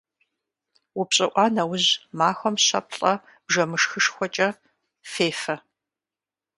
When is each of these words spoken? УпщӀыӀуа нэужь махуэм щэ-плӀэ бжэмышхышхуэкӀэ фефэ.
УпщӀыӀуа 0.99 1.45
нэужь 1.55 1.87
махуэм 2.17 2.55
щэ-плӀэ 2.65 3.13
бжэмышхышхуэкӀэ 3.45 4.47
фефэ. 5.11 5.55